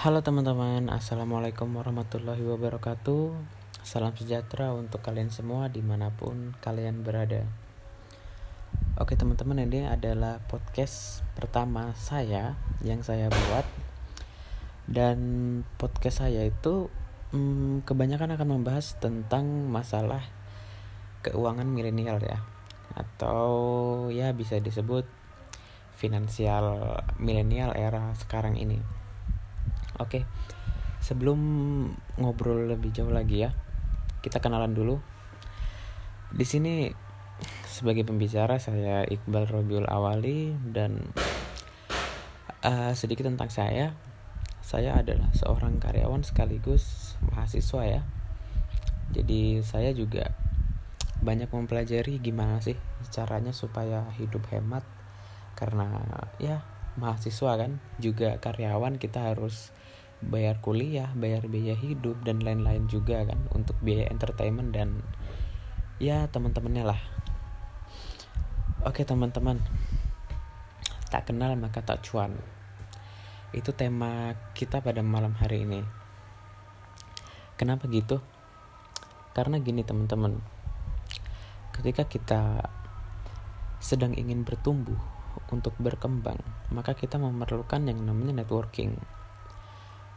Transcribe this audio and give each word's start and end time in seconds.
Halo 0.00 0.24
teman-teman, 0.24 0.88
Assalamualaikum 0.88 1.68
warahmatullahi 1.76 2.40
wabarakatuh. 2.40 3.36
Salam 3.84 4.16
sejahtera 4.16 4.72
untuk 4.72 5.04
kalian 5.04 5.28
semua 5.28 5.68
di 5.68 5.84
mana 5.84 6.08
pun 6.08 6.56
kalian 6.64 7.04
berada. 7.04 7.44
Oke 8.96 9.12
teman-teman 9.20 9.68
ini 9.68 9.84
adalah 9.84 10.40
podcast 10.48 11.20
pertama 11.36 11.92
saya 11.92 12.56
yang 12.80 13.04
saya 13.04 13.28
buat. 13.28 13.68
Dan 14.88 15.20
podcast 15.76 16.24
saya 16.24 16.48
itu 16.48 16.88
hmm, 17.36 17.84
kebanyakan 17.84 18.40
akan 18.40 18.56
membahas 18.56 18.96
tentang 18.96 19.68
masalah 19.68 20.24
keuangan 21.20 21.68
milenial 21.68 22.24
ya. 22.24 22.40
Atau 22.96 24.08
ya 24.08 24.32
bisa 24.32 24.56
disebut 24.64 25.15
finansial 25.96 27.00
milenial 27.16 27.72
era 27.72 28.12
sekarang 28.14 28.60
ini 28.60 28.78
Oke, 29.96 30.28
sebelum 31.00 31.40
ngobrol 32.20 32.68
lebih 32.68 32.92
jauh 32.92 33.08
lagi 33.08 33.48
ya, 33.48 33.56
kita 34.20 34.44
kenalan 34.44 34.76
dulu. 34.76 35.00
Di 36.36 36.44
sini 36.44 36.92
sebagai 37.64 38.04
pembicara 38.04 38.60
saya 38.60 39.08
Iqbal 39.08 39.48
Robiul 39.48 39.88
Awali 39.88 40.52
dan 40.68 41.00
uh, 42.60 42.92
sedikit 42.92 43.24
tentang 43.24 43.48
saya. 43.48 43.96
Saya 44.60 44.98
adalah 44.98 45.32
seorang 45.32 45.80
karyawan 45.80 46.26
sekaligus 46.26 47.16
mahasiswa 47.32 47.82
ya. 47.88 48.02
Jadi 49.16 49.64
saya 49.64 49.96
juga 49.96 50.34
banyak 51.24 51.48
mempelajari 51.48 52.20
gimana 52.20 52.60
sih 52.60 52.76
caranya 53.08 53.56
supaya 53.56 54.04
hidup 54.20 54.44
hemat 54.52 54.84
karena 55.56 55.88
ya 56.36 56.60
mahasiswa 57.00 57.56
kan 57.56 57.80
juga 57.96 58.36
karyawan 58.40 59.00
kita 59.00 59.32
harus 59.32 59.72
bayar 60.24 60.60
kuliah, 60.64 61.12
bayar 61.12 61.44
biaya 61.44 61.76
hidup 61.76 62.24
dan 62.24 62.40
lain-lain 62.40 62.88
juga 62.88 63.24
kan 63.24 63.40
untuk 63.52 63.76
biaya 63.84 64.08
entertainment 64.08 64.72
dan 64.72 65.04
ya 66.00 66.28
teman-temannya 66.28 66.84
lah. 66.88 67.00
Oke 68.84 69.04
teman-teman, 69.04 69.60
tak 71.12 71.28
kenal 71.32 71.52
maka 71.56 71.84
tak 71.84 72.04
cuan. 72.04 72.36
Itu 73.52 73.72
tema 73.72 74.36
kita 74.52 74.84
pada 74.84 75.00
malam 75.00 75.36
hari 75.36 75.64
ini. 75.64 75.80
Kenapa 77.56 77.88
gitu? 77.88 78.20
Karena 79.32 79.60
gini 79.60 79.84
teman-teman, 79.84 80.40
ketika 81.72 82.04
kita 82.08 82.72
sedang 83.80 84.16
ingin 84.16 84.44
bertumbuh 84.44 85.15
untuk 85.52 85.76
berkembang, 85.76 86.40
maka 86.72 86.96
kita 86.96 87.20
memerlukan 87.20 87.84
yang 87.84 88.00
namanya 88.02 88.44
networking 88.44 88.96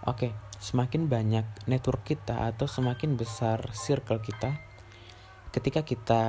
Oke, 0.00 0.32
semakin 0.56 1.12
banyak 1.12 1.44
network 1.68 2.08
kita 2.08 2.48
atau 2.48 2.64
semakin 2.64 3.20
besar 3.20 3.60
circle 3.76 4.24
kita, 4.24 4.56
ketika 5.52 5.84
kita 5.84 6.22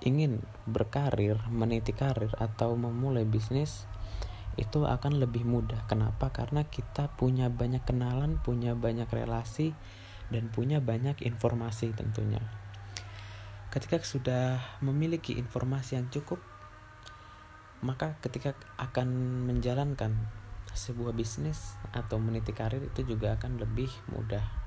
ingin 0.00 0.40
berkarir, 0.64 1.36
meniti 1.52 1.92
karir 1.92 2.32
atau 2.40 2.80
memulai 2.80 3.28
bisnis, 3.28 3.84
itu 4.56 4.88
akan 4.88 5.20
lebih 5.20 5.44
mudah. 5.44 5.84
Kenapa? 5.84 6.32
Karena 6.32 6.64
kita 6.64 7.12
punya 7.20 7.52
banyak 7.52 7.84
kenalan, 7.84 8.40
punya 8.40 8.72
banyak 8.72 9.12
relasi, 9.12 9.76
dan 10.32 10.48
punya 10.48 10.80
banyak 10.80 11.20
informasi 11.20 11.92
tentunya. 11.92 12.40
Ketika 13.68 14.00
sudah 14.00 14.80
memiliki 14.80 15.36
informasi 15.36 16.00
yang 16.00 16.08
cukup, 16.08 16.40
maka 17.80 18.16
ketika 18.20 18.56
akan 18.76 19.08
menjalankan 19.48 20.12
sebuah 20.70 21.16
bisnis 21.16 21.74
atau 21.90 22.20
meniti 22.22 22.54
karir 22.54 22.84
itu 22.84 23.02
juga 23.02 23.34
akan 23.34 23.58
lebih 23.58 23.90
mudah 24.12 24.60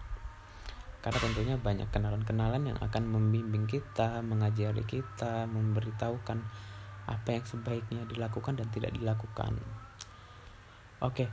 karena 1.03 1.19
tentunya 1.19 1.55
banyak 1.59 1.91
kenalan-kenalan 1.91 2.63
yang 2.63 2.79
akan 2.79 3.03
membimbing 3.11 3.67
kita, 3.67 4.23
mengajari 4.23 4.87
kita, 4.87 5.43
memberitahukan 5.51 6.39
apa 7.11 7.27
yang 7.27 7.43
sebaiknya 7.43 8.07
dilakukan 8.07 8.55
dan 8.55 8.71
tidak 8.71 8.95
dilakukan. 8.95 9.59
Oke, 11.03 11.27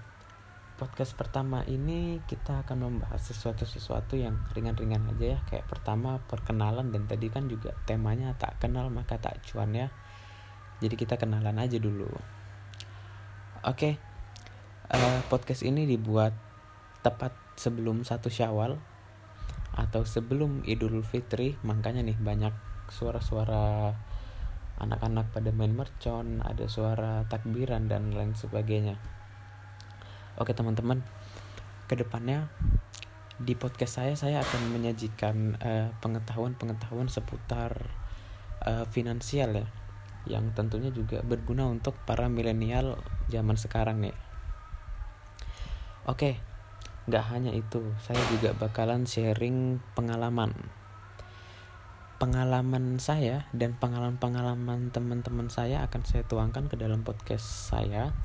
podcast 0.74 1.14
pertama 1.14 1.62
ini 1.70 2.18
kita 2.26 2.66
akan 2.66 2.82
membahas 2.82 3.22
sesuatu-sesuatu 3.30 4.18
yang 4.18 4.42
ringan-ringan 4.50 5.06
aja 5.14 5.38
ya. 5.38 5.40
Kayak 5.46 5.70
pertama 5.70 6.18
perkenalan 6.26 6.90
dan 6.90 7.06
tadi 7.06 7.30
kan 7.30 7.46
juga 7.46 7.70
temanya 7.86 8.34
tak 8.34 8.58
kenal 8.58 8.90
maka 8.90 9.22
tak 9.22 9.38
cuan 9.46 9.70
ya. 9.70 9.86
Jadi 10.80 10.94
kita 10.96 11.20
kenalan 11.20 11.60
aja 11.60 11.76
dulu. 11.76 12.08
Oke, 13.60 14.00
uh, 14.88 15.20
podcast 15.28 15.60
ini 15.60 15.84
dibuat 15.84 16.32
tepat 17.04 17.36
sebelum 17.60 18.00
satu 18.08 18.32
Syawal 18.32 18.80
atau 19.76 20.08
sebelum 20.08 20.64
Idul 20.64 21.04
Fitri. 21.04 21.60
Makanya 21.60 22.00
nih 22.00 22.16
banyak 22.16 22.52
suara-suara 22.88 23.92
anak-anak 24.80 25.28
pada 25.36 25.52
main 25.52 25.76
mercon 25.76 26.40
ada 26.40 26.64
suara 26.64 27.28
takbiran 27.28 27.84
dan 27.84 28.16
lain 28.16 28.32
sebagainya. 28.32 28.96
Oke 30.40 30.56
teman-teman 30.56 31.04
ke 31.84 32.00
depannya 32.00 32.48
di 33.36 33.52
podcast 33.52 34.00
saya 34.00 34.14
saya 34.16 34.40
akan 34.40 34.72
menyajikan 34.72 35.60
uh, 35.60 35.92
pengetahuan-pengetahuan 36.00 37.12
seputar 37.12 37.92
uh, 38.64 38.88
finansial 38.88 39.52
ya 39.52 39.68
yang 40.28 40.52
tentunya 40.52 40.92
juga 40.92 41.24
berguna 41.24 41.68
untuk 41.68 41.96
para 42.04 42.28
milenial 42.28 43.00
zaman 43.32 43.56
sekarang 43.56 44.04
nih 44.04 44.16
Oke, 46.08 46.40
nggak 47.06 47.24
hanya 47.28 47.52
itu, 47.52 47.92
saya 48.02 48.18
juga 48.34 48.50
bakalan 48.56 49.04
sharing 49.04 49.84
pengalaman. 49.92 50.56
Pengalaman 52.16 52.96
saya 52.96 53.46
dan 53.52 53.76
pengalaman-pengalaman 53.76 54.90
teman-teman 54.90 55.52
saya 55.52 55.84
akan 55.84 56.02
saya 56.08 56.24
tuangkan 56.24 56.72
ke 56.72 56.80
dalam 56.80 57.04
podcast 57.04 57.46
saya 57.68 58.16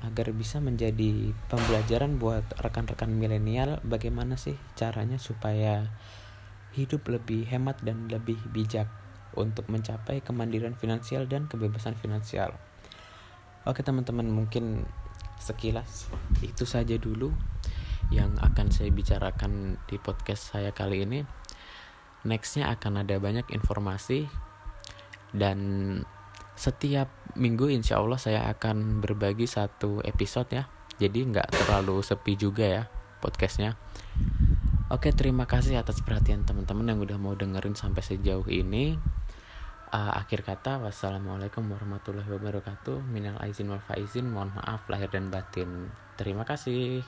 agar 0.00 0.32
bisa 0.34 0.58
menjadi 0.64 1.36
pembelajaran 1.52 2.16
buat 2.16 2.56
rekan-rekan 2.56 3.12
milenial 3.12 3.78
bagaimana 3.84 4.34
sih 4.34 4.58
caranya 4.74 5.22
supaya 5.22 5.92
hidup 6.72 7.06
lebih 7.06 7.46
hemat 7.46 7.78
dan 7.84 8.10
lebih 8.10 8.42
bijak 8.50 8.90
untuk 9.34 9.68
mencapai 9.68 10.24
kemandirian 10.24 10.78
finansial 10.78 11.28
dan 11.28 11.50
kebebasan 11.50 11.98
finansial. 11.98 12.56
Oke 13.68 13.84
teman-teman 13.84 14.24
mungkin 14.30 14.88
sekilas 15.38 16.08
itu 16.40 16.64
saja 16.64 16.96
dulu 16.96 17.30
yang 18.08 18.32
akan 18.40 18.72
saya 18.72 18.88
bicarakan 18.88 19.76
di 19.84 20.00
podcast 20.00 20.56
saya 20.56 20.72
kali 20.72 21.04
ini. 21.04 21.20
Nextnya 22.24 22.72
akan 22.72 23.04
ada 23.04 23.20
banyak 23.20 23.46
informasi 23.52 24.26
dan 25.36 25.58
setiap 26.58 27.06
minggu 27.38 27.70
insya 27.70 28.02
Allah 28.02 28.18
saya 28.18 28.50
akan 28.50 28.98
berbagi 28.98 29.46
satu 29.46 30.02
episode 30.02 30.50
ya. 30.50 30.64
Jadi 30.98 31.30
nggak 31.30 31.54
terlalu 31.54 32.02
sepi 32.02 32.34
juga 32.34 32.66
ya 32.66 32.82
podcastnya. 33.22 33.78
Oke 34.88 35.12
terima 35.12 35.44
kasih 35.44 35.76
atas 35.78 36.00
perhatian 36.00 36.48
teman-teman 36.48 36.88
yang 36.88 36.98
udah 37.04 37.18
mau 37.20 37.36
dengerin 37.36 37.76
sampai 37.76 38.00
sejauh 38.00 38.48
ini 38.48 38.96
uh, 39.92 40.12
akhir 40.16 40.44
kata 40.44 40.80
wassalamualaikum 40.80 41.64
warahmatullahi 41.68 42.28
wabarakatuh. 42.28 43.00
Minal 43.08 43.40
aizin 43.44 43.72
wal 43.72 43.82
faizin 43.84 44.28
mohon 44.28 44.52
maaf 44.56 44.88
lahir 44.88 45.08
dan 45.08 45.32
batin. 45.32 45.92
Terima 46.16 46.44
kasih 46.44 47.04